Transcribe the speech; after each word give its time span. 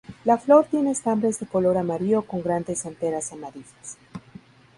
La 0.25 0.39
flor 0.39 0.65
tiene 0.65 0.89
estambres 0.89 1.39
de 1.39 1.45
color 1.45 1.77
amarillo 1.77 2.23
con 2.23 2.41
grandes 2.41 2.87
anteras 2.87 3.31
amarillas. 3.33 3.99